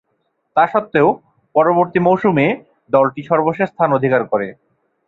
[0.55, 1.07] তাসত্ত্বেও,
[1.55, 2.45] পরবর্তী মৌসুমে
[2.91, 4.47] দলটি সর্বশেষ স্থান অধিকার করে।